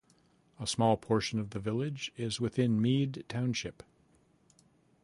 [0.59, 3.83] A small portion of the village is within Meade Township.